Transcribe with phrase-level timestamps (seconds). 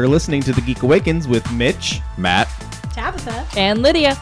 [0.00, 2.48] You're listening to The Geek Awakens with Mitch, Matt,
[2.94, 3.46] Tabitha.
[3.54, 4.16] And Lydia.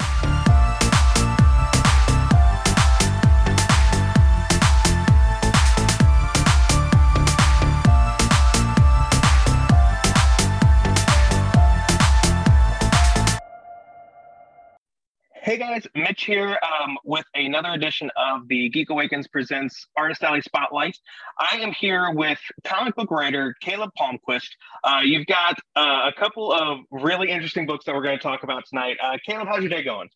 [15.49, 20.43] Hey guys, Mitch here um, with another edition of the Geek Awakens Presents Artist Alley
[20.43, 20.99] Spotlight.
[21.39, 24.51] I am here with comic book writer Caleb Palmquist.
[24.85, 28.43] Uh, you've got uh, a couple of really interesting books that we're going to talk
[28.43, 28.99] about tonight.
[29.03, 30.11] Uh, Caleb, how's your day going?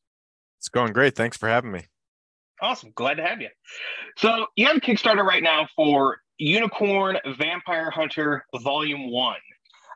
[0.58, 1.16] it's going great.
[1.16, 1.86] Thanks for having me.
[2.60, 3.48] Awesome, glad to have you.
[4.18, 9.40] So you have a Kickstarter right now for Unicorn Vampire Hunter Volume One.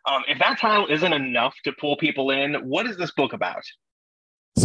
[0.07, 3.65] Um, if that title isn't enough to pull people in, what is this book about?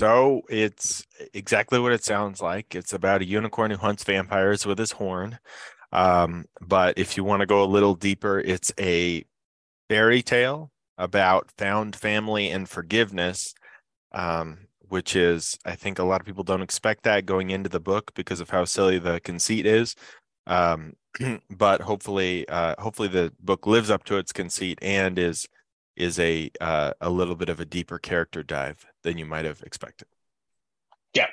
[0.02, 2.74] So it's exactly what it sounds like.
[2.74, 5.38] It's about a unicorn who hunts vampires with his horn.
[5.92, 9.24] Um, but if you want to go a little deeper, it's a
[9.90, 13.54] fairy tale about found family and forgiveness,
[14.12, 17.80] um, which is, I think, a lot of people don't expect that going into the
[17.80, 19.96] book because of how silly the conceit is.
[20.48, 20.94] Um,
[21.52, 25.48] but hopefully, uh, hopefully the book lives up to its conceit and is
[26.02, 29.62] is a uh, a little bit of a deeper character dive than you might have
[29.62, 30.08] expected.
[31.14, 31.28] Yeah,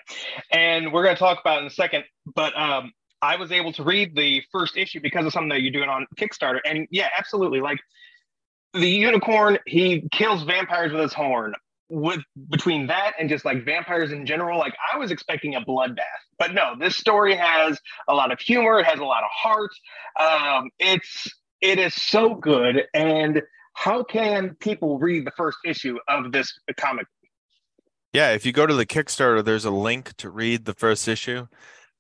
[0.53, 2.05] and we're going to talk about in a second.
[2.27, 5.73] But um, I was able to read the first issue because of something that you're
[5.73, 7.61] doing on Kickstarter, and yeah, absolutely.
[7.61, 7.79] Like
[8.75, 11.55] the unicorn, he kills vampires with his horn.
[11.91, 16.03] With between that and just like vampires in general, like I was expecting a bloodbath,
[16.39, 16.75] but no.
[16.79, 18.81] This story has a lot of humor.
[18.81, 19.71] It has a lot of heart.
[20.21, 22.85] Um, it's it is so good.
[22.95, 23.43] And
[23.75, 27.07] how can people read the first issue of this comic
[28.13, 31.47] Yeah, if you go to the Kickstarter, there's a link to read the first issue,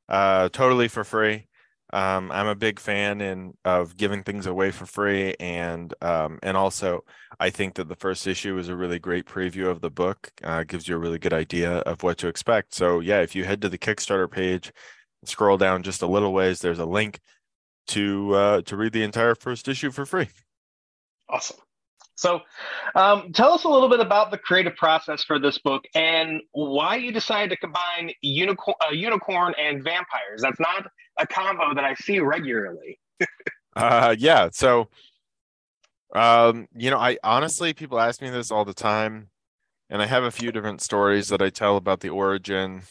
[0.09, 1.47] uh, totally for free.
[1.91, 6.55] Um, I'm a big fan in of giving things away for free, and um, and
[6.55, 7.05] also
[7.41, 10.31] I think that the first issue is a really great preview of the book.
[10.45, 12.75] Uh, gives you a really good idea of what to expect.
[12.75, 14.71] So yeah, if you head to the Kickstarter page,
[15.25, 17.21] scroll down just a little ways, there's a link
[17.89, 20.29] to uh, to read the entire first issue for free.
[21.29, 21.59] Awesome.
[22.15, 22.41] So,
[22.97, 26.97] um, tell us a little bit about the creative process for this book and why
[26.97, 30.43] you decided to combine unicorn, uh, unicorn and vampires.
[30.43, 32.99] That's not a combo that I see regularly.
[33.77, 34.49] Uh, yeah.
[34.51, 34.89] So,
[36.13, 39.29] um, you know, I honestly, people ask me this all the time,
[39.89, 42.83] and I have a few different stories that I tell about the origin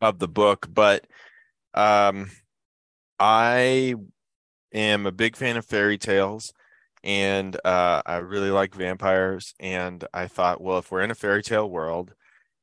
[0.00, 1.06] of the book, but
[1.74, 2.30] um,
[3.18, 3.94] I
[4.72, 6.52] am a big fan of fairy tales
[7.04, 9.54] and uh, I really like vampires.
[9.60, 12.14] And I thought, well, if we're in a fairy tale world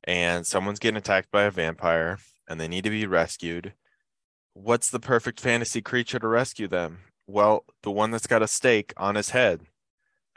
[0.03, 3.73] and someone's getting attacked by a vampire and they need to be rescued,
[4.53, 6.99] what's the perfect fantasy creature to rescue them?
[7.27, 9.61] Well, the one that's got a stake on his head.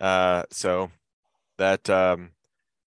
[0.00, 0.90] Uh, so
[1.58, 2.30] that um,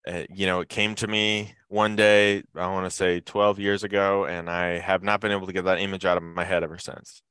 [0.07, 2.43] uh, you know, it came to me one day.
[2.55, 5.65] I want to say 12 years ago, and I have not been able to get
[5.65, 7.23] that image out of my head ever since.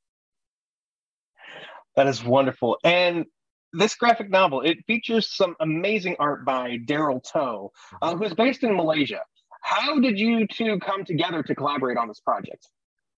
[1.95, 2.77] That is wonderful.
[2.83, 3.25] And
[3.73, 7.71] this graphic novel it features some amazing art by Daryl Toh,
[8.01, 9.21] uh, who's based in Malaysia.
[9.61, 12.67] How did you two come together to collaborate on this project?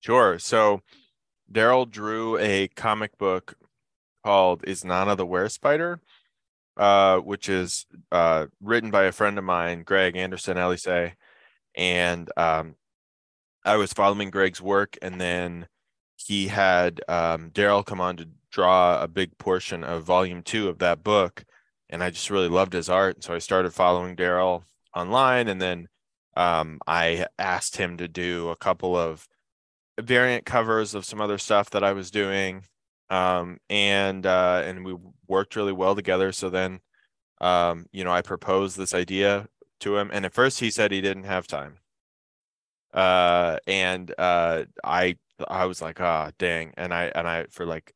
[0.01, 0.37] Sure.
[0.39, 0.81] So
[1.51, 3.55] Daryl drew a comic book
[4.25, 6.01] called Is'nana the Were Spider,
[6.77, 11.13] uh, which is uh, written by a friend of mine, Greg Anderson Elysée.
[11.75, 12.75] And um,
[13.65, 15.67] I was following Greg's work, and then
[16.15, 20.79] he had um, Daryl come on to draw a big portion of volume two of
[20.79, 21.43] that book.
[21.89, 23.15] And I just really loved his art.
[23.15, 24.63] And so I started following Daryl
[24.95, 25.47] online.
[25.47, 25.87] And then
[26.35, 29.27] um, I asked him to do a couple of
[29.99, 32.63] variant covers of some other stuff that I was doing.
[33.13, 34.95] Um, and uh, and we
[35.27, 36.31] worked really well together.
[36.31, 36.79] So then,
[37.41, 39.47] um, you know, I proposed this idea
[39.81, 41.77] to him, and at first he said he didn't have time.
[42.93, 45.17] Uh, and uh, I
[45.47, 47.93] I was like, ah, oh, dang, and I and I for like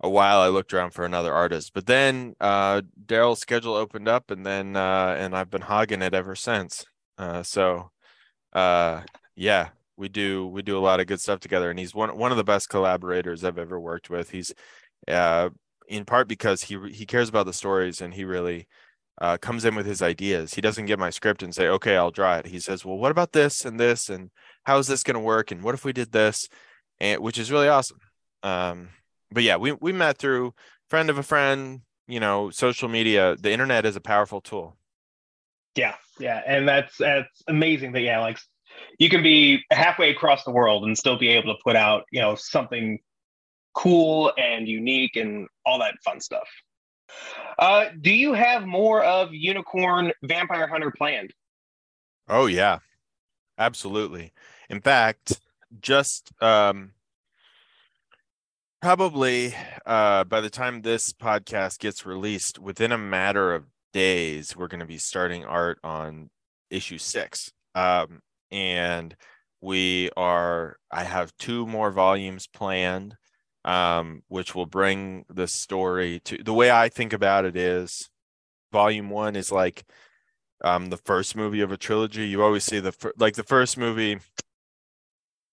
[0.00, 4.30] a while I looked around for another artist, but then uh, Daryl's schedule opened up,
[4.30, 6.84] and then uh, and I've been hogging it ever since.
[7.18, 7.90] Uh, so,
[8.52, 9.02] uh,
[9.36, 12.30] yeah, we do we do a lot of good stuff together, and he's one one
[12.30, 14.30] of the best collaborators I've ever worked with.
[14.30, 14.52] He's
[15.08, 15.50] uh,
[15.88, 18.68] in part because he he cares about the stories, and he really
[19.20, 20.54] uh, comes in with his ideas.
[20.54, 23.10] He doesn't get my script and say, "Okay, I'll draw it." He says, "Well, what
[23.10, 24.30] about this and this, and
[24.64, 26.48] how is this going to work, and what if we did this?"
[27.00, 27.98] And which is really awesome.
[28.42, 28.90] Um,
[29.30, 30.54] but yeah, we we met through
[30.88, 33.36] friend of a friend, you know, social media.
[33.38, 34.76] The internet is a powerful tool.
[35.74, 38.38] Yeah, yeah, and that's that's amazing that yeah, like
[38.98, 42.20] you can be halfway across the world and still be able to put out you
[42.20, 42.98] know something
[43.74, 46.48] cool and unique and all that fun stuff.
[47.58, 51.32] Uh, do you have more of Unicorn Vampire Hunter planned?
[52.28, 52.78] Oh yeah,
[53.58, 54.32] absolutely.
[54.68, 55.40] In fact,
[55.80, 56.92] just um,
[58.82, 64.68] probably uh, by the time this podcast gets released, within a matter of days, we're
[64.68, 66.30] going to be starting art on
[66.70, 67.52] issue six.
[67.74, 68.20] Um,
[68.50, 69.16] and
[69.60, 73.16] we are, I have two more volumes planned,
[73.64, 78.08] um, which will bring the story to the way I think about it is
[78.72, 79.84] volume one is like
[80.62, 82.28] um, the first movie of a trilogy.
[82.28, 84.18] You always see the, fir- like the first movie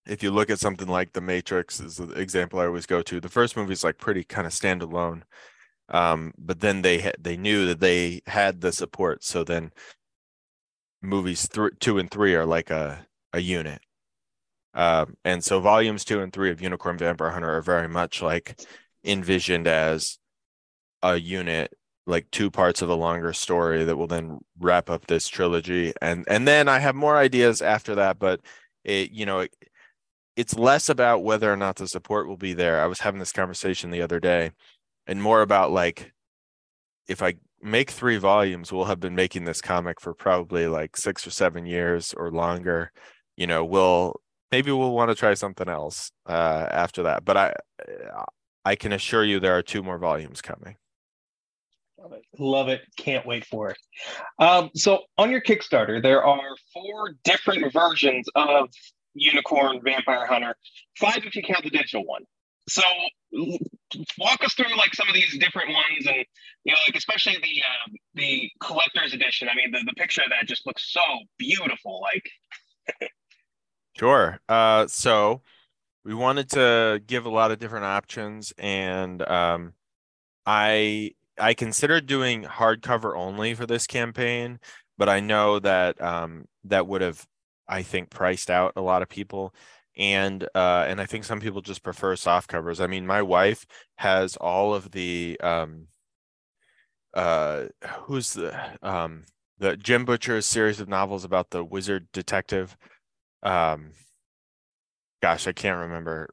[0.06, 3.20] if you look at something like The Matrix is the example I always go to.
[3.20, 5.24] The first movie is like pretty kind of standalone,
[5.90, 9.24] um, but then they ha- they knew that they had the support.
[9.24, 9.72] So then
[11.04, 13.82] movies th- two and three are like a a unit,
[14.74, 18.60] um, and so volumes two and three of Unicorn Vampire Hunter are very much like
[19.04, 20.18] envisioned as
[21.04, 21.74] a unit
[22.06, 26.26] like two parts of a longer story that will then wrap up this trilogy and
[26.30, 28.42] and then i have more ideas after that but
[28.84, 29.54] it you know it,
[30.36, 32.82] it's less about whether or not the support will be there.
[32.82, 34.52] I was having this conversation the other day
[35.06, 36.12] and more about like
[37.08, 41.26] if I make three volumes, we'll have been making this comic for probably like six
[41.26, 42.92] or seven years or longer.
[43.38, 44.22] You know, we'll
[44.52, 47.26] maybe we'll want to try something else uh, after that.
[47.26, 47.54] But I
[48.66, 50.76] I can assure you there are two more volumes coming.
[52.00, 52.24] Love it.
[52.38, 52.82] Love it.
[52.98, 53.78] Can't wait for it.
[54.38, 58.70] Um, so on your Kickstarter, there are four different versions of
[59.14, 60.56] Unicorn, Vampire Hunter,
[61.00, 62.24] five if you count the digital one.
[62.70, 62.82] So
[64.18, 66.26] walk us through like some of these different ones, and
[66.64, 69.50] you know, like especially the uh, the collector's edition.
[69.50, 71.02] I mean, the, the picture of that just looks so
[71.38, 72.02] beautiful.
[72.02, 73.10] Like,
[73.98, 74.40] sure.
[74.48, 75.42] Uh, so
[76.06, 79.74] we wanted to give a lot of different options, and um,
[80.46, 84.60] I I considered doing hardcover only for this campaign,
[84.98, 87.26] but I know that um, that would have
[87.68, 89.54] I think priced out a lot of people
[89.98, 92.80] and uh and I think some people just prefer soft covers.
[92.80, 93.66] I mean, my wife
[93.98, 95.88] has all of the um
[97.14, 97.66] uh
[98.04, 99.26] who's the um
[99.60, 102.76] the Jim Butcher's series of novels about the wizard detective.
[103.44, 103.92] Um
[105.24, 106.28] gosh, I can't remember.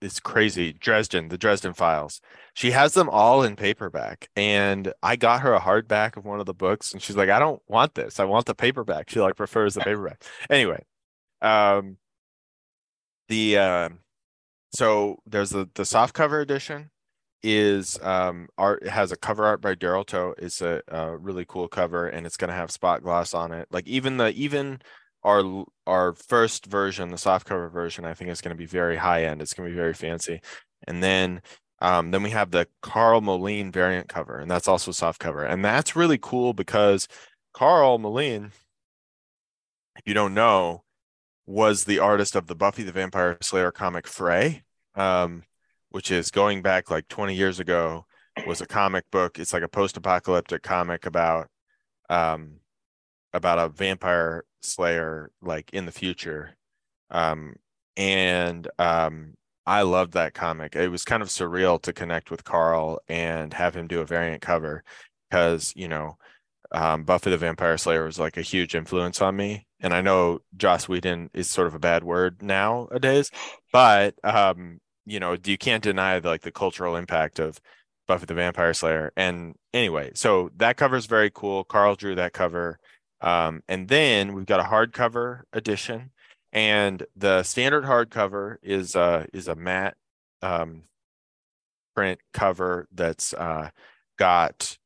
[0.00, 0.72] It's crazy.
[0.72, 2.22] Dresden, the Dresden Files.
[2.54, 6.46] She has them all in paperback, and I got her a hardback of one of
[6.46, 8.18] the books, and she's like, "I don't want this.
[8.18, 10.24] I want the paperback." She like prefers the paperback.
[10.48, 10.82] Anyway,
[11.42, 11.98] um,
[13.30, 13.88] the uh,
[14.74, 16.90] so there's the the soft cover edition
[17.42, 20.34] is um art has a cover art by Daryl Toh.
[20.38, 23.68] It's a, a really cool cover, and it's gonna have spot gloss on it.
[23.70, 24.82] Like even the even
[25.24, 28.96] our our first version, the soft cover version, I think is going to be very
[28.96, 29.42] high end.
[29.42, 30.40] It's going to be very fancy.
[30.86, 31.42] And then
[31.80, 35.44] um, then we have the Karl Moline variant cover, and that's also soft cover.
[35.44, 37.08] And that's really cool because
[37.54, 38.52] Karl Moline,
[39.96, 40.84] if you don't know,
[41.50, 44.62] was the artist of the Buffy the Vampire Slayer comic Fray,
[44.94, 45.42] um,
[45.90, 48.06] which is going back like 20 years ago,
[48.46, 49.38] was a comic book.
[49.38, 51.48] It's like a post-apocalyptic comic about
[52.08, 52.60] um,
[53.32, 56.56] about a vampire slayer like in the future
[57.10, 57.54] um
[57.96, 59.34] and um
[59.66, 63.74] i loved that comic it was kind of surreal to connect with karl and have
[63.74, 64.84] him do a variant cover
[65.30, 66.16] because you know
[66.72, 69.66] um, buffy the vampire slayer was like a huge influence on me.
[69.80, 73.30] And i know joss whedon is sort of a bad word nowadays
[73.72, 77.60] but um you know you can't deny the, like the cultural impact of
[78.06, 79.12] buffy the vampire slayer.
[79.16, 81.64] And anyway so that cover is very cool.
[81.64, 82.78] Karl drew that cover.
[83.20, 86.10] Um, and then we've got a hardcover edition,
[86.52, 89.96] and the standard hardcover is uh, is a matte
[90.42, 90.84] um,
[91.94, 93.70] print cover that's uh,
[94.18, 94.78] got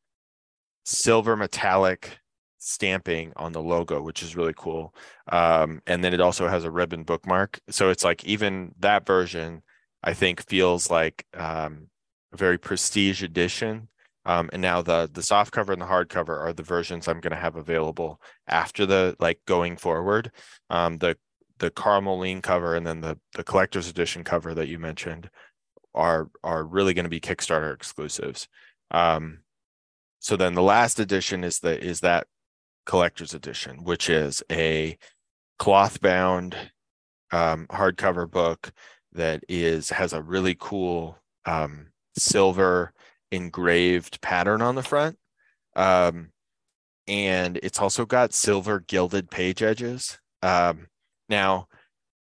[0.85, 2.19] silver metallic
[2.59, 4.95] stamping on the logo, which is really cool.
[5.31, 9.63] Um, and then it also has a ribbon bookmark, so it's like even that version,
[10.03, 11.89] I think, feels like um,
[12.33, 13.89] a very prestige edition
[14.27, 17.21] um, and now the the soft cover and the hard cover are the versions I'm
[17.21, 20.31] going to have available after the like going forward.
[20.71, 21.17] Um, the
[21.59, 25.29] the Karl Moline cover and then the the collector's edition cover that you mentioned
[25.95, 28.49] are are really going to be Kickstarter exclusives.
[28.91, 29.41] Um,
[30.25, 32.27] so then the last edition is the is that
[32.87, 34.97] collector's edition, which is a
[35.59, 36.57] cloth bound
[37.31, 38.73] um, hardcover book
[39.13, 42.95] that is has a really cool um, silver
[43.33, 45.19] engraved pattern on the front.
[45.77, 46.31] Um,
[47.07, 50.19] and it's also got silver gilded page edges.
[50.43, 50.87] Um,
[51.29, 51.69] now,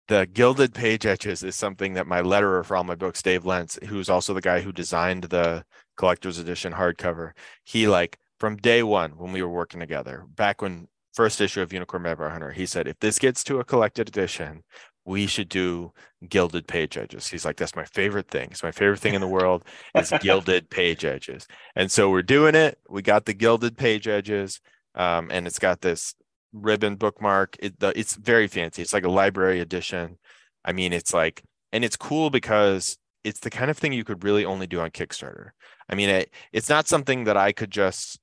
[0.08, 3.78] the gilded page edges is something that my letterer for all my books, Dave Lentz,
[3.86, 5.64] who's also the guy who designed the
[5.96, 7.32] collector's edition hardcover.
[7.64, 11.72] He like from day one when we were working together, back when first issue of
[11.72, 14.62] Unicorn Vampire Hunter, he said, if this gets to a collected edition,
[15.06, 15.92] we should do
[16.28, 17.28] gilded page edges.
[17.28, 18.48] He's like, that's my favorite thing.
[18.50, 21.46] It's my favorite thing in the world is gilded page edges.
[21.74, 22.78] And so we're doing it.
[22.88, 24.60] We got the gilded page edges,
[24.94, 26.14] um, and it's got this
[26.52, 27.56] ribbon bookmark.
[27.60, 28.82] It, the, it's very fancy.
[28.82, 30.18] It's like a library edition.
[30.64, 34.22] I mean, it's like, and it's cool because it's the kind of thing you could
[34.22, 35.50] really only do on Kickstarter.
[35.88, 38.20] I mean, it, it's not something that I could just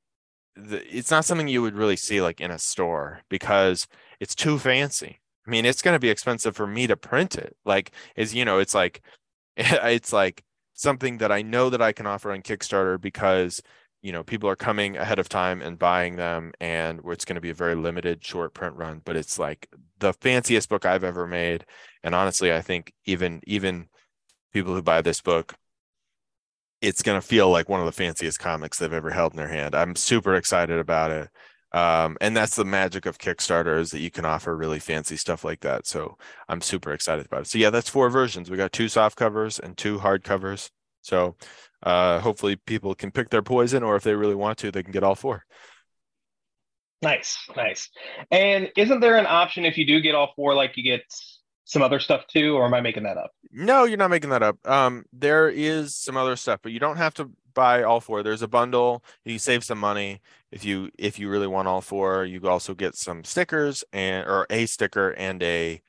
[0.56, 3.88] it's not something you would really see like in a store because
[4.20, 5.20] it's too fancy.
[5.48, 7.56] I mean, it's going to be expensive for me to print it.
[7.66, 9.02] Like, is you know, it's like,
[9.58, 10.44] it's like
[10.74, 13.62] something that I know that I can offer on Kickstarter because
[14.02, 17.42] you know people are coming ahead of time and buying them, and it's going to
[17.42, 19.02] be a very limited short print run.
[19.04, 19.68] But it's like
[20.00, 21.66] the fanciest book I've ever made,
[22.04, 23.88] and honestly, I think even even
[24.54, 25.56] people who buy this book
[26.84, 29.48] it's going to feel like one of the fanciest comics they've ever held in their
[29.48, 29.74] hand.
[29.74, 31.30] I'm super excited about it.
[31.72, 35.46] Um, and that's the magic of Kickstarter is that you can offer really fancy stuff
[35.46, 35.88] like that.
[35.88, 36.18] So
[36.50, 37.48] I'm super excited about it.
[37.48, 38.52] So yeah, that's four versions.
[38.52, 40.70] We got two soft covers and two hard covers.
[41.02, 41.38] So
[41.82, 44.92] uh, hopefully people can pick their poison, or if they really want to, they can
[44.92, 45.46] get all four.
[47.02, 47.90] Nice, nice.
[48.30, 51.02] And isn't there an option if you do get all four, like you get
[51.66, 53.32] some other stuff too, or am I making that up?
[53.52, 54.58] No, you're not making that up.
[54.68, 58.24] Um, there is some other stuff, but you don't have to buy all four.
[58.24, 59.04] There's a bundle.
[59.26, 62.26] You save some money if you if you really want all four.
[62.26, 65.82] You also get some stickers and or a sticker and a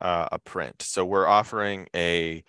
[0.00, 0.82] uh, a print.
[0.82, 2.44] So we're offering a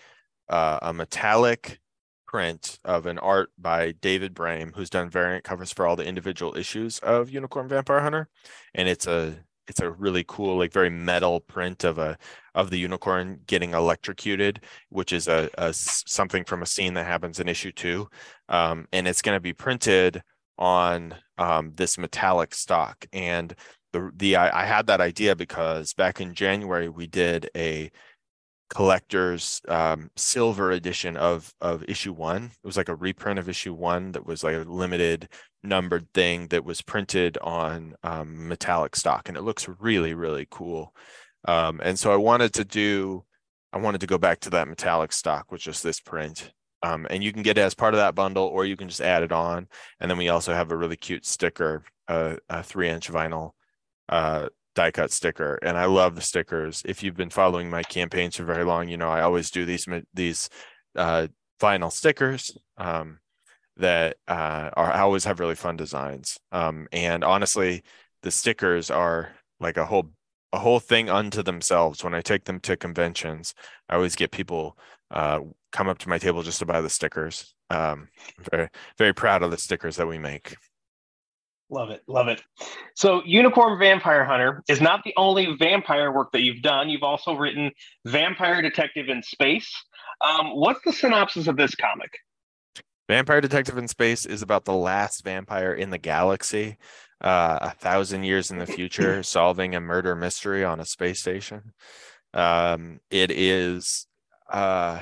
[0.50, 1.80] uh, a metallic
[2.28, 6.58] print of an art by David Brame, who's done variant covers for all the individual
[6.58, 8.28] issues of Unicorn Vampire Hunter,
[8.74, 9.36] and it's a
[9.68, 12.18] it's a really cool like very metal print of a
[12.56, 17.40] of the unicorn getting electrocuted which is a, a something from a scene that happens
[17.40, 18.08] in issue two.
[18.50, 20.22] Um, and it's going to be printed
[20.58, 23.06] on um, this metallic stock.
[23.12, 23.56] And
[23.92, 27.92] the the I, I had that idea because back in january we did a
[28.74, 32.46] collector's um, silver edition of of issue one.
[32.46, 35.30] It was like a reprint of issue one that was like a limited
[35.64, 40.94] numbered thing that was printed on um, metallic stock, and it looks really really cool.
[41.46, 43.26] Um, and so I wanted to do,
[43.74, 46.52] I wanted to go back to that metallic stock with just this print.
[46.84, 49.02] Um, and you can get it as part of that bundle, or you can just
[49.02, 49.68] add it on.
[50.00, 53.52] And then we also have a really cute sticker, uh, a three inch vinyl
[54.10, 56.82] uh, die cut sticker and i love the stickers.
[56.86, 59.88] If you've been following my campaigns for very long you know i always do these
[60.14, 60.50] these
[60.96, 61.28] uh,
[61.62, 63.20] vinyl stickers um,
[63.78, 66.38] that uh, are I always have really fun designs.
[66.52, 67.84] Um, and honestly
[68.22, 70.12] the stickers are like a whole
[70.52, 72.04] a whole thing unto themselves.
[72.04, 73.54] When i take them to conventions
[73.90, 74.78] i always get people
[75.12, 75.40] uh,
[75.72, 77.54] come up to my table just to buy the stickers.
[77.70, 78.10] Um,
[78.52, 80.56] very very proud of the stickers that we make
[81.74, 82.04] Love it.
[82.08, 82.40] Love it.
[82.96, 86.88] So, Unicorn Vampire Hunter is not the only vampire work that you've done.
[86.88, 87.72] You've also written
[88.06, 89.74] Vampire Detective in Space.
[90.22, 92.12] Um, what's the synopsis of this comic?
[93.10, 96.78] Vampire Detective in Space is about the last vampire in the galaxy,
[97.22, 101.74] uh, a thousand years in the future, solving a murder mystery on a space station.
[102.36, 104.06] Um, it is.
[104.48, 105.00] Uh,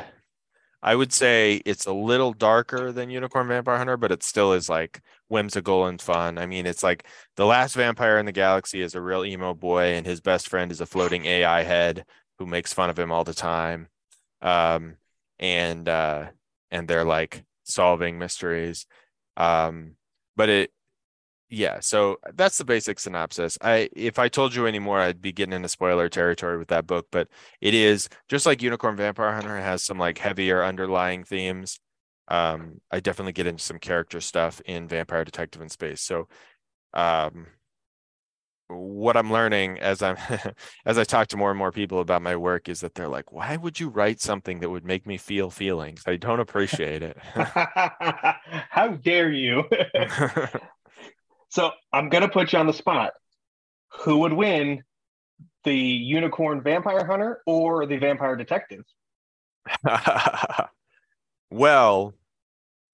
[0.82, 4.70] I would say it's a little darker than Unicorn Vampire Hunter, but it still is
[4.70, 5.02] like
[5.32, 6.38] whimsical and fun.
[6.38, 7.06] I mean, it's like
[7.38, 10.72] the last vampire in the galaxy is a real emo boy, and his best friend
[10.72, 12.06] is a floating AI head
[12.38, 13.88] who makes fun of him all the time.
[14.42, 14.98] Um,
[15.40, 16.28] and uh,
[16.70, 18.86] and they're like solving mysteries.
[19.38, 19.96] Um,
[20.36, 20.72] but it
[21.50, 25.34] yeah so that's the basic synopsis i if i told you any more i'd be
[25.34, 27.28] getting into spoiler territory with that book but
[27.60, 31.78] it is just like unicorn vampire hunter has some like heavier underlying themes
[32.28, 36.28] um i definitely get into some character stuff in vampire detective in space so
[36.94, 37.48] um
[38.68, 40.16] what i'm learning as i'm
[40.86, 43.32] as i talk to more and more people about my work is that they're like
[43.32, 47.18] why would you write something that would make me feel feelings i don't appreciate it
[48.70, 49.64] how dare you
[51.52, 53.12] So I'm gonna put you on the spot.
[54.04, 54.84] Who would win,
[55.66, 58.86] the unicorn vampire hunter or the vampire detective?
[61.52, 62.14] Well,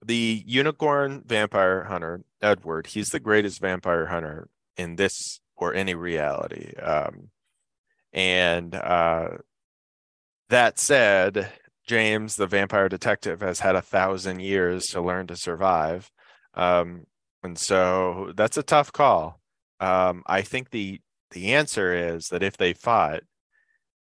[0.06, 6.76] the unicorn vampire hunter, Edward, he's the greatest vampire hunter in this or any reality.
[6.76, 7.30] Um,
[8.14, 9.30] and uh,
[10.50, 11.52] that said,
[11.86, 16.12] James, the vampire detective, has had a thousand years to learn to survive.
[16.54, 17.06] Um,
[17.44, 19.40] and so that's a tough call.
[19.80, 21.00] Um, I think the
[21.32, 23.22] the answer is that if they fought,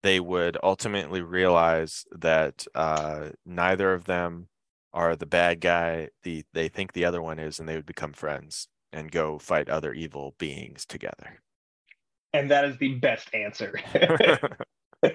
[0.06, 4.46] they would ultimately realize that uh, neither of them
[4.92, 8.12] are the bad guy the they think the other one is and they would become
[8.12, 11.42] friends and go fight other evil beings together
[12.32, 13.74] and that is the best answer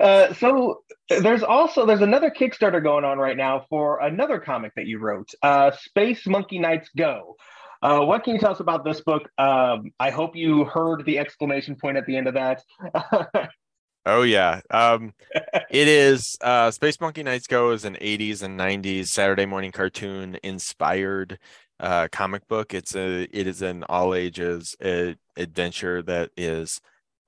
[0.00, 4.86] uh, so there's also there's another kickstarter going on right now for another comic that
[4.86, 7.36] you wrote uh, space monkey knights go
[7.80, 9.30] uh, what can you tell us about this book?
[9.38, 12.64] Um, I hope you heard the exclamation point at the end of that.
[14.08, 15.12] oh yeah, um,
[15.70, 16.36] it is.
[16.40, 21.38] Uh, Space Monkey Knights Go is an '80s and '90s Saturday morning cartoon inspired
[21.80, 22.74] uh, comic book.
[22.74, 24.76] It's a it is an all ages
[25.36, 26.80] adventure that is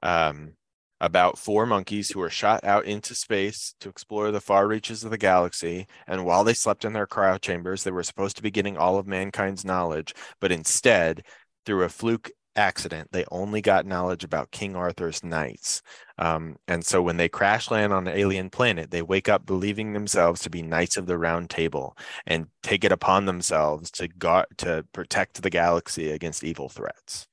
[0.03, 0.55] um,
[1.01, 5.11] about four monkeys who are shot out into space to explore the far reaches of
[5.11, 5.87] the galaxy.
[6.07, 8.99] And while they slept in their cryo chambers, they were supposed to be getting all
[8.99, 11.25] of mankind's knowledge, but instead,
[11.67, 15.83] through a fluke accident, they only got knowledge about King Arthur's knights.
[16.19, 19.93] Um, and so when they crash land on an alien planet, they wake up believing
[19.93, 24.47] themselves to be knights of the round table and take it upon themselves to guard,
[24.59, 27.27] to protect the galaxy against evil threats.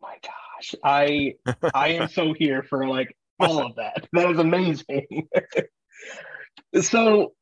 [0.00, 1.34] My gosh, I
[1.74, 4.06] I am so here for like all of that.
[4.12, 5.28] That is amazing.
[6.80, 7.32] so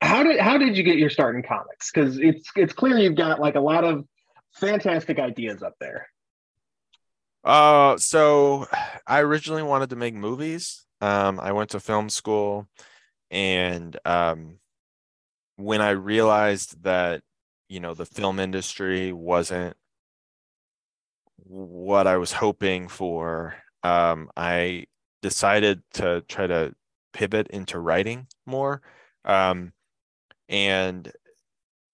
[0.00, 1.90] how did how did you get your start in comics?
[1.92, 4.04] Because it's it's clear you've got like a lot of
[4.54, 6.08] fantastic ideas up there.
[7.44, 8.66] Uh so
[9.06, 10.86] I originally wanted to make movies.
[11.00, 12.68] Um I went to film school
[13.30, 14.58] and um
[15.56, 17.22] when I realized that
[17.68, 19.76] you know the film industry wasn't
[21.44, 24.86] what I was hoping for, um, I
[25.22, 26.74] decided to try to
[27.12, 28.82] pivot into writing more.
[29.24, 29.72] Um,
[30.48, 31.10] and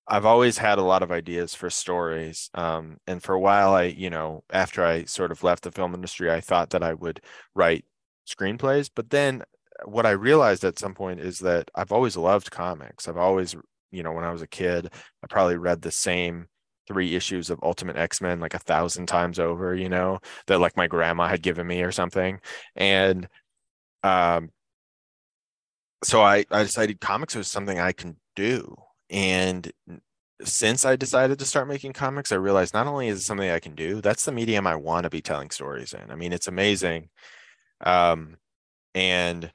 [0.09, 2.51] I've always had a lot of ideas for stories.
[2.55, 5.95] Um, and for a while, I, you know, after I sort of left the film
[5.95, 7.21] industry, I thought that I would
[7.55, 7.85] write
[8.27, 8.91] screenplays.
[8.95, 9.43] But then
[9.85, 13.07] what I realized at some point is that I've always loved comics.
[13.07, 13.55] I've always,
[13.91, 16.49] you know, when I was a kid, I probably read the same
[16.87, 20.77] three issues of Ultimate X Men like a thousand times over, you know, that like
[20.77, 22.41] my grandma had given me or something.
[22.77, 23.29] And
[24.03, 24.51] um,
[26.03, 28.75] so I, I decided comics was something I can do.
[29.11, 29.71] And
[30.45, 33.61] since I decided to start making comics, I realized not only is it something I
[33.61, 36.11] can do, that's the medium I want to be telling stories in.
[36.11, 37.09] I mean, it's amazing.
[37.81, 38.37] Um,
[38.95, 39.51] and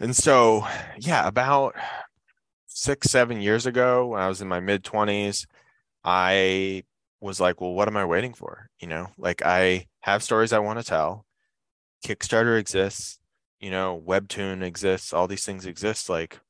[0.00, 0.66] and so
[0.98, 1.74] yeah, about
[2.66, 5.46] six, seven years ago, when I was in my mid 20s,
[6.04, 6.84] I
[7.20, 8.70] was like, well, what am I waiting for?
[8.80, 11.24] You know, like I have stories I want to tell.
[12.06, 13.18] Kickstarter exists,
[13.60, 16.08] you know, Webtoon exists, all these things exist.
[16.10, 16.40] Like,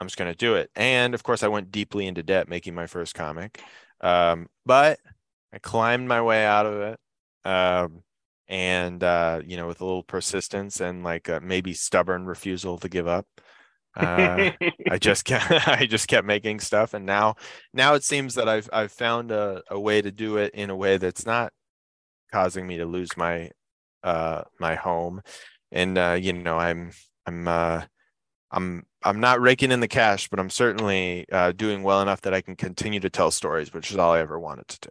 [0.00, 0.70] I'm just going to do it.
[0.74, 3.62] And of course, I went deeply into debt making my first comic.
[4.00, 4.98] Um, but
[5.52, 7.00] I climbed my way out of it.
[7.44, 8.02] Um,
[8.48, 13.06] and, uh, you know, with a little persistence and like maybe stubborn refusal to give
[13.06, 13.26] up,
[13.96, 14.50] uh,
[14.90, 17.34] I just kept I just kept making stuff, and now
[17.72, 20.76] now it seems that I've I've found a, a way to do it in a
[20.76, 21.52] way that's not
[22.32, 23.50] causing me to lose my
[24.02, 25.22] uh my home,
[25.72, 26.92] and uh, you know I'm
[27.26, 27.82] I'm uh,
[28.50, 32.34] I'm I'm not raking in the cash, but I'm certainly uh, doing well enough that
[32.34, 34.90] I can continue to tell stories, which is all I ever wanted to do.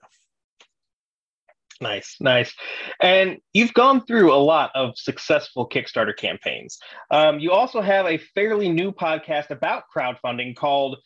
[1.82, 2.54] Nice, nice.
[3.00, 6.78] And you've gone through a lot of successful Kickstarter campaigns.
[7.10, 10.98] Um, you also have a fairly new podcast about crowdfunding called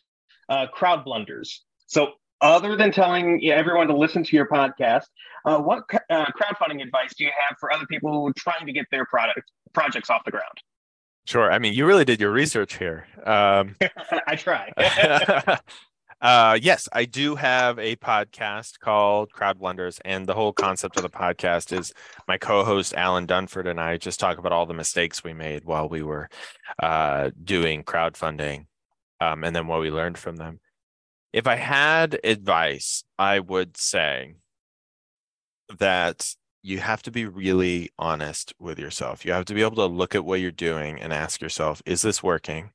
[0.48, 1.64] uh, Crowd Blunders.
[1.86, 5.04] So, other than telling everyone to listen to your podcast,
[5.44, 8.72] uh, what uh, crowdfunding advice do you have for other people who are trying to
[8.72, 10.58] get their product projects off the ground?
[11.26, 11.50] Sure.
[11.50, 13.06] I mean, you really did your research here.
[13.24, 13.76] Um,
[14.26, 14.72] I try.
[16.20, 21.02] Uh, yes, I do have a podcast called Crowd Blunders, and the whole concept of
[21.02, 21.92] the podcast is
[22.26, 25.86] my co-host Alan Dunford and I just talk about all the mistakes we made while
[25.86, 26.30] we were
[26.82, 28.66] uh, doing crowdfunding,
[29.20, 30.60] um, and then what we learned from them.
[31.34, 34.36] If I had advice, I would say
[35.78, 39.22] that you have to be really honest with yourself.
[39.22, 42.00] You have to be able to look at what you're doing and ask yourself, is
[42.00, 42.70] this working?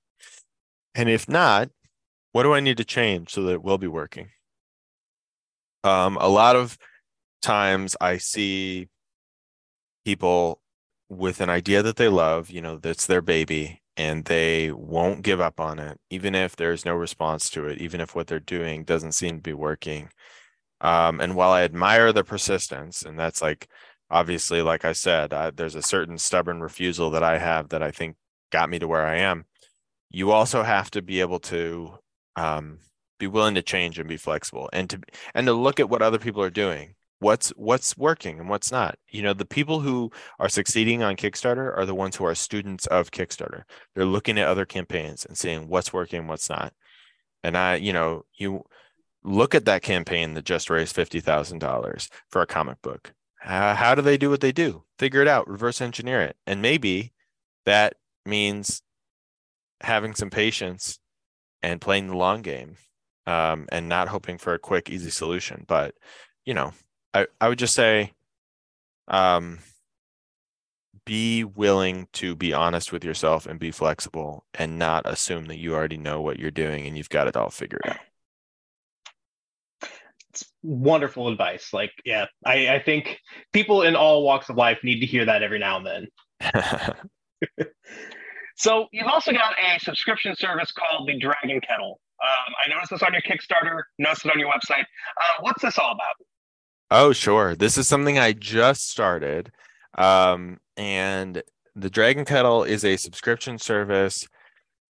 [0.93, 1.69] And if not,
[2.32, 4.30] what do I need to change so that it will be working?
[5.84, 6.78] Um, a lot of
[7.41, 8.89] times I see
[10.06, 10.62] people
[11.10, 15.41] with an idea that they love, you know, that's their baby, and they won't give
[15.41, 18.84] up on it, even if there's no response to it, even if what they're doing
[18.84, 20.10] doesn't seem to be working.
[20.82, 23.68] Um, and while I admire the persistence, and that's like,
[24.10, 27.92] obviously, like I said, I, there's a certain stubborn refusal that I have that I
[27.92, 28.15] think
[28.52, 29.46] got me to where I am.
[30.10, 32.00] You also have to be able to
[32.36, 32.80] um,
[33.20, 35.02] be willing to change and be flexible and to
[35.36, 36.96] and to look at what other people are doing.
[37.20, 38.98] What's what's working and what's not.
[39.10, 42.88] You know the people who are succeeding on kickstarter are the ones who are students
[42.88, 43.63] of kickstarter.
[43.94, 46.74] They're looking at other campaigns and seeing what's working what's not.
[47.44, 48.63] And i you know you
[49.24, 53.14] look at that campaign that just raised $50000 for a comic book.
[53.40, 54.84] How, how do they do what they do?
[54.98, 56.38] Figure it out reverse engineer it.
[56.46, 57.14] And maybe
[57.66, 58.82] that means
[59.82, 61.00] having some patience
[61.62, 62.76] and playing the long game
[63.26, 65.66] um, and not hoping for a quick easy solution.
[65.68, 65.96] But
[66.46, 66.74] you know
[67.14, 68.14] I, I would just say
[69.08, 69.60] um,
[71.06, 75.74] be willing to be honest with yourself and be flexible and not assume that you
[75.74, 77.98] already know what you're doing and you've got it all figured out.
[80.62, 81.74] Wonderful advice.
[81.74, 83.19] Like, yeah, I, I think
[83.54, 87.67] people in all walks of life need to hear that every now and then.
[88.56, 92.00] so you've also got a subscription service called the Dragon Kettle.
[92.22, 94.82] Um, I noticed this on your Kickstarter, noticed it on your website.
[95.17, 96.15] Uh, what's this all about?
[96.91, 97.56] Oh, sure.
[97.56, 99.52] This is something I just started.
[99.98, 101.41] Um, and
[101.76, 104.28] the Dragon Kettle is a subscription service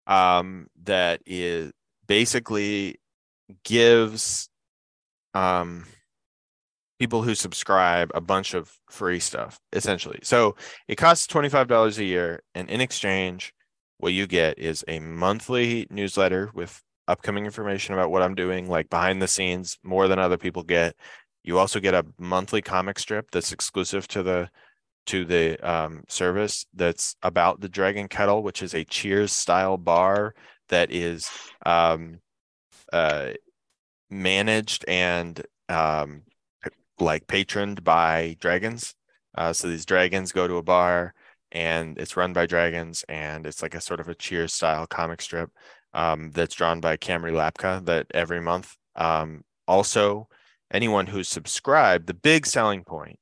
[0.08, 1.72] um, that is
[2.08, 3.00] basically
[3.64, 4.50] gives
[5.34, 5.86] um,
[7.00, 10.20] people who subscribe a bunch of free stuff, essentially.
[10.24, 10.56] So
[10.88, 12.44] it costs $25 a year.
[12.56, 13.54] And in exchange,
[13.98, 18.90] what you get is a monthly newsletter with upcoming information about what I'm doing, like
[18.90, 20.96] behind the scenes, more than other people get
[21.44, 24.50] you also get a monthly comic strip that's exclusive to the
[25.06, 30.34] to the um, service that's about the Dragon Kettle, which is a Cheers style bar
[30.70, 31.30] that is
[31.66, 32.20] um,
[32.94, 33.32] uh,
[34.14, 36.24] managed and um,
[37.00, 38.96] like patroned by dragons.
[39.36, 41.14] Uh, so these dragons go to a bar
[41.52, 45.22] and it's run by dragons and it's like a sort of a Cheers style comic
[45.22, 45.52] strip
[45.94, 48.76] um, that's drawn by Camry Lapka that every month.
[48.96, 50.28] Um, also,
[50.72, 53.20] anyone who's subscribed, the big selling point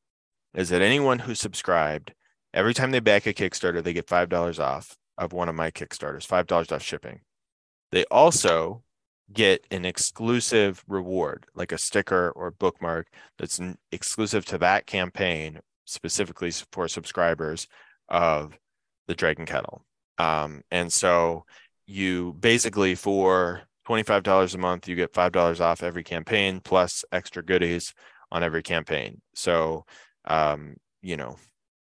[0.53, 2.13] is that anyone who subscribed,
[2.53, 6.27] every time they back a Kickstarter, they get $5 off of one of my Kickstarters,
[6.27, 7.21] $5 off shipping.
[7.91, 8.83] They also
[9.33, 13.59] get an exclusive reward, like a sticker or bookmark that's
[13.91, 17.67] exclusive to that campaign, specifically for subscribers
[18.09, 18.57] of
[19.07, 19.83] the Dragon Kettle.
[20.17, 21.45] Um, and so
[21.87, 27.93] you basically, for $25 a month, you get $5 off every campaign plus extra goodies
[28.31, 29.21] on every campaign.
[29.35, 29.85] So,
[30.25, 31.37] um, you know,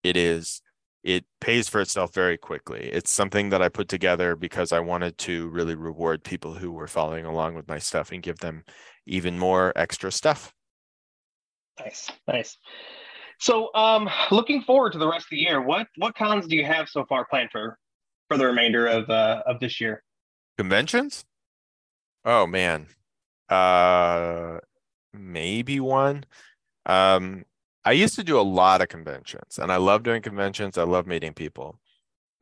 [0.04, 0.62] it is,
[1.04, 2.90] it pays for itself very quickly.
[2.92, 6.88] It's something that I put together because I wanted to really reward people who were
[6.88, 8.64] following along with my stuff and give them
[9.06, 10.54] even more extra stuff.
[11.80, 12.58] Nice, nice.
[13.40, 16.66] So, um, looking forward to the rest of the year, what what cons do you
[16.66, 17.78] have so far planned for
[18.28, 20.04] for the remainder of uh, of this year?
[20.58, 21.26] Conventions?
[22.26, 22.88] Oh man.
[23.48, 24.60] Uh
[25.14, 26.26] maybe one.
[26.86, 27.46] Um
[27.86, 30.78] I used to do a lot of conventions and I love doing conventions.
[30.78, 31.80] I love meeting people.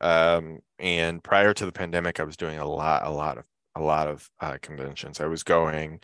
[0.00, 3.80] Um and prior to the pandemic I was doing a lot a lot of a
[3.80, 5.20] lot of uh, conventions.
[5.20, 6.00] I was going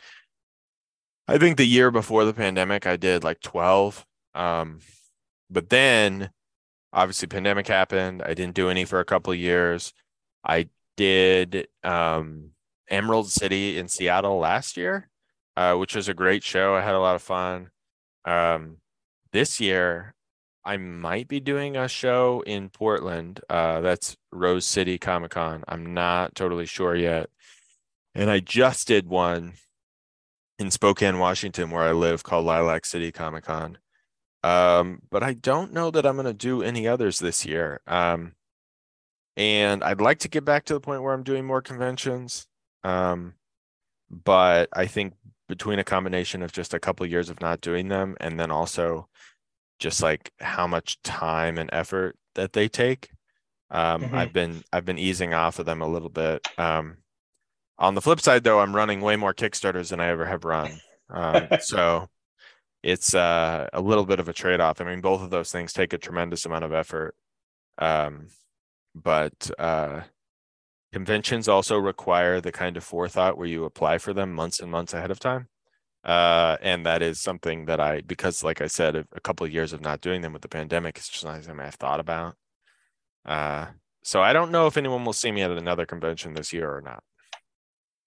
[1.27, 4.05] I think the year before the pandemic I did like 12.
[4.35, 4.81] Um
[5.51, 6.31] but then
[6.93, 8.23] obviously pandemic happened.
[8.23, 9.93] I didn't do any for a couple of years.
[10.45, 12.51] I did um
[12.89, 15.09] Emerald City in Seattle last year,
[15.57, 16.75] uh, which was a great show.
[16.75, 17.71] I had a lot of fun.
[18.25, 18.79] Um,
[19.35, 20.15] this year,
[20.65, 23.41] I might be doing a show in Portland.
[23.51, 25.65] Uh, that's Rose City Comic Con.
[25.69, 27.29] I'm not totally sure yet.
[28.15, 29.55] And I just did one
[30.59, 33.79] in Spokane, Washington, where I live, called Lilac City Comic Con.
[34.45, 37.81] Um, but I don't know that I'm going to do any others this year.
[37.89, 38.35] Um,
[39.37, 42.47] and I'd like to get back to the point where I'm doing more conventions.
[42.85, 43.35] Um,
[44.09, 45.15] but I think
[45.49, 48.51] between a combination of just a couple of years of not doing them and then
[48.51, 49.09] also
[49.79, 53.11] just like how much time and effort that they take,
[53.71, 54.15] um, mm-hmm.
[54.15, 56.47] I've been I've been easing off of them a little bit.
[56.59, 56.99] Um,
[57.79, 60.71] on the flip side, though, I'm running way more Kickstarters than I ever have run.
[61.11, 62.09] Um, so
[62.83, 64.81] it's uh, a little bit of a trade off.
[64.81, 67.17] I mean, both of those things take a tremendous amount of effort.
[67.79, 68.29] Um,
[68.95, 70.03] but uh,
[70.95, 74.95] Conventions also require the kind of forethought where you apply for them months and months
[74.95, 75.49] ahead of time.
[76.05, 79.53] Uh, and that is something that I, because like I said, a, a couple of
[79.53, 82.37] years of not doing them with the pandemic, it's just not something I've thought about.
[83.27, 83.67] Uh,
[84.05, 86.81] so I don't know if anyone will see me at another convention this year or
[86.81, 87.03] not.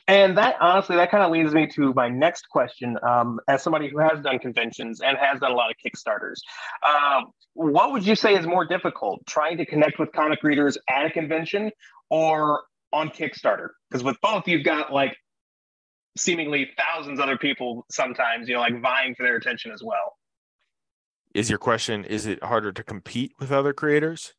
[0.07, 2.97] And that honestly, that kind of leads me to my next question.
[3.05, 6.37] Um, as somebody who has done conventions and has done a lot of Kickstarters,
[6.87, 11.05] um, what would you say is more difficult, trying to connect with comic readers at
[11.05, 11.69] a convention
[12.09, 12.61] or
[12.97, 15.15] on Kickstarter because with both you've got like
[16.17, 20.15] seemingly thousands other people sometimes you know like vying for their attention as well.
[21.33, 24.33] is your question is it harder to compete with other creators?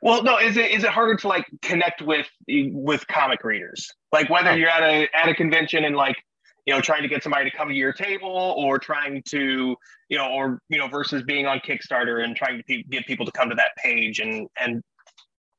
[0.00, 3.88] Well, no, is it is it harder to like connect with with comic readers?
[4.12, 4.54] Like whether Oh.
[4.54, 6.16] you're at a at a convention and like
[6.64, 9.74] you know trying to get somebody to come to your table or trying to
[10.08, 13.26] you know or you know versus being on Kickstarter and trying to pe- get people
[13.26, 14.80] to come to that page and and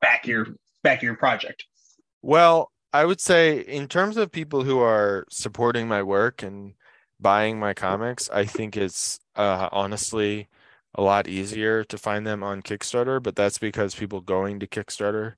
[0.01, 0.47] back your
[0.81, 1.65] back your project.
[2.21, 6.73] Well, I would say in terms of people who are supporting my work and
[7.19, 10.49] buying my comics, I think it's uh, honestly
[10.95, 15.35] a lot easier to find them on Kickstarter, but that's because people going to Kickstarter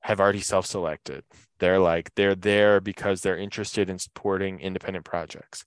[0.00, 1.24] have already self-selected.
[1.60, 5.64] They're like they're there because they're interested in supporting independent projects.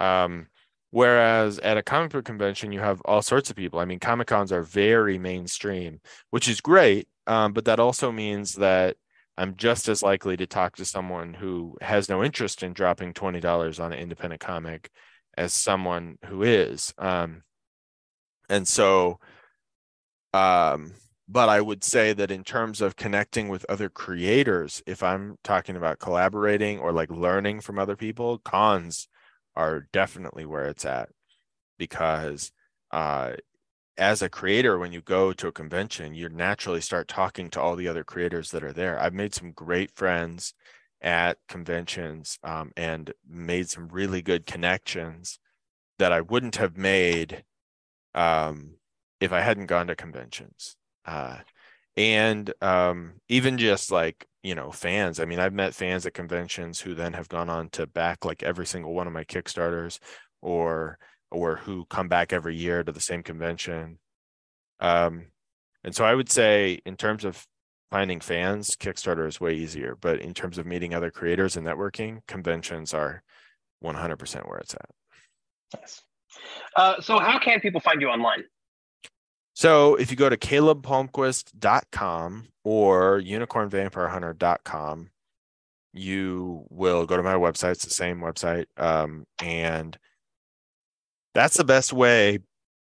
[0.00, 0.48] Um,
[0.90, 3.80] whereas at a comic book convention, you have all sorts of people.
[3.80, 8.54] I mean, Comic Cons are very mainstream, which is great, um, but that also means
[8.54, 8.96] that
[9.36, 13.40] I'm just as likely to talk to someone who has no interest in dropping twenty
[13.40, 14.90] dollars on an independent comic
[15.36, 16.92] as someone who is.
[16.98, 17.42] Um,
[18.48, 19.18] and so,
[20.34, 20.92] um,
[21.28, 25.76] but I would say that in terms of connecting with other creators, if I'm talking
[25.76, 29.08] about collaborating or like learning from other people, cons
[29.56, 31.08] are definitely where it's at
[31.78, 32.52] because
[32.90, 33.32] uh,
[33.96, 37.76] as a creator, when you go to a convention, you naturally start talking to all
[37.76, 38.98] the other creators that are there.
[38.98, 40.54] I've made some great friends
[41.02, 45.38] at conventions um, and made some really good connections
[45.98, 47.44] that I wouldn't have made
[48.14, 48.76] um,
[49.20, 50.76] if I hadn't gone to conventions.
[51.04, 51.38] Uh,
[51.96, 55.20] and um, even just like, you know, fans.
[55.20, 58.42] I mean, I've met fans at conventions who then have gone on to back like
[58.42, 59.98] every single one of my Kickstarters
[60.40, 60.98] or
[61.32, 63.98] or who come back every year to the same convention.
[64.80, 65.26] Um,
[65.84, 67.46] and so I would say, in terms of
[67.90, 69.96] finding fans, Kickstarter is way easier.
[70.00, 73.22] But in terms of meeting other creators and networking, conventions are
[73.82, 74.90] 100% where it's at.
[75.74, 76.02] Nice.
[76.76, 78.44] Uh, so how can people find you online?
[79.54, 85.10] So if you go to calebpalmquist.com or unicornvampirehunter.com,
[85.92, 87.72] you will go to my website.
[87.72, 88.64] It's the same website.
[88.78, 89.98] Um, and
[91.34, 92.38] that's the best way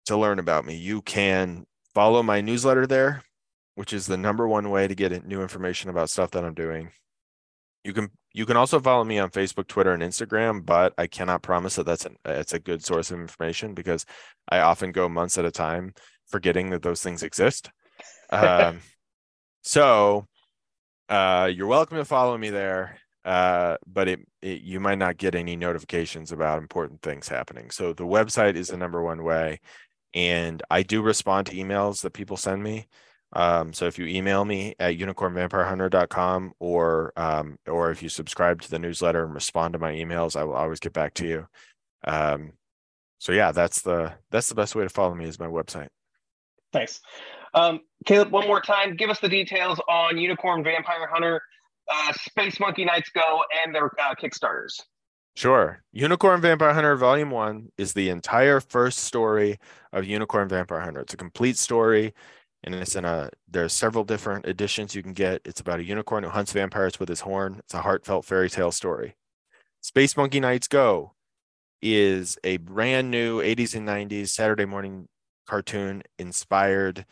[0.06, 0.76] to learn about me.
[0.76, 3.24] You can follow my newsletter there,
[3.76, 6.92] which is the number one way to get new information about stuff that I'm doing.
[7.84, 11.42] You can you can also follow me on Facebook, Twitter, and Instagram, but I cannot
[11.42, 14.06] promise that that's an, it's a good source of information because
[14.48, 15.94] I often go months at a time
[16.28, 17.70] forgetting that those things exist.
[18.32, 18.82] Um,
[19.64, 20.28] so
[21.10, 25.36] uh, you're welcome to follow me there, uh, but it, it you might not get
[25.36, 27.70] any notifications about important things happening.
[27.72, 29.60] So the website is the number one way,
[30.14, 32.88] and I do respond to emails that people send me.
[33.34, 38.70] Um, so if you email me at unicornvampirehunter.com or um, or if you subscribe to
[38.72, 41.48] the newsletter and respond to my emails, I will always get back to you.
[42.06, 42.54] Um,
[43.20, 45.90] so yeah, that's the that's the best way to follow me is my website.
[46.72, 47.02] Thanks,
[47.56, 51.42] Um, Caleb, one more time, give us the details on Unicorn Vampire Hunter,
[51.89, 54.82] uh, Space Monkey Knights Go, and their uh, Kickstarters.
[55.36, 55.82] Sure.
[55.93, 59.58] Unicorn Vampire Hunter Volume 1 is the entire first story
[59.93, 61.02] of Unicorn Vampire Hunter.
[61.02, 62.13] It's a complete story
[62.63, 65.41] and it's in a there's several different editions you can get.
[65.45, 67.56] It's about a unicorn who hunts vampires with his horn.
[67.60, 69.15] It's a heartfelt fairy tale story.
[69.82, 71.13] Space Monkey Knights Go
[71.82, 75.08] is a brand new 80s and 90s Saturday morning
[75.47, 77.06] cartoon inspired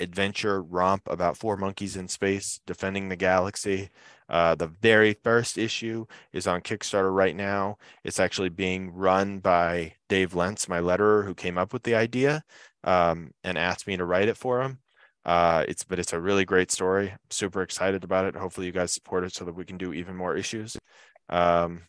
[0.00, 3.90] adventure romp about four monkeys in space defending the galaxy.
[4.28, 7.78] Uh, the very first issue is on Kickstarter right now.
[8.04, 12.42] It's actually being run by Dave Lentz, my letterer, who came up with the idea
[12.84, 14.78] um, and asked me to write it for him.
[15.24, 17.10] Uh, it's but it's a really great story.
[17.10, 18.36] I'm super excited about it.
[18.36, 20.76] Hopefully, you guys support it so that we can do even more issues.
[21.28, 21.82] Um,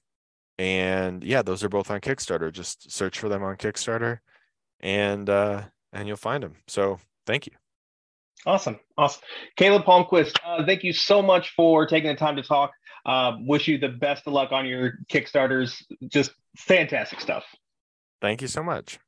[0.57, 2.51] and yeah, those are both on Kickstarter.
[2.51, 4.19] Just search for them on Kickstarter,
[4.81, 6.55] and uh, and you'll find them.
[6.67, 7.53] So thank you.
[8.45, 8.79] Awesome.
[8.97, 9.21] Awesome.
[9.57, 12.71] Caleb Palmquist, uh, thank you so much for taking the time to talk.
[13.05, 15.81] Uh, wish you the best of luck on your Kickstarters.
[16.07, 17.43] Just fantastic stuff.
[18.21, 18.99] Thank you so much.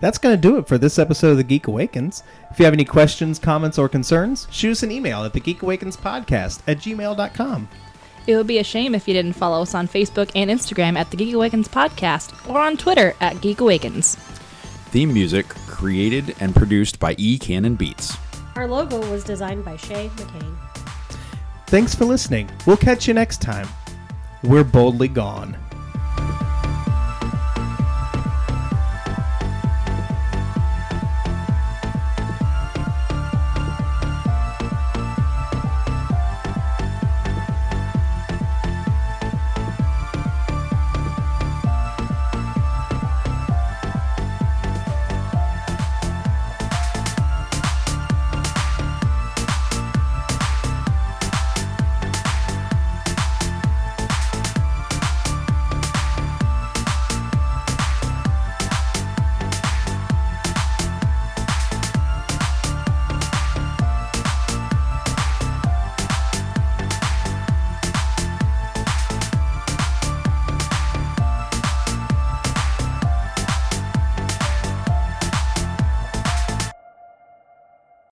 [0.00, 2.22] That's going to do it for this episode of The Geek Awakens.
[2.50, 6.78] If you have any questions, comments, or concerns, shoot us an email at thegeekawakenspodcast at
[6.78, 7.68] gmail.com.
[8.26, 11.10] It would be a shame if you didn't follow us on Facebook and Instagram at
[11.10, 14.16] the Geek Awakens Podcast or on Twitter at Geek Awakens.
[14.90, 17.38] Theme music created and produced by E.
[17.38, 18.16] Cannon Beats.
[18.56, 20.56] Our logo was designed by Shay McCain.
[21.66, 22.50] Thanks for listening.
[22.66, 23.68] We'll catch you next time.
[24.42, 25.56] We're boldly gone.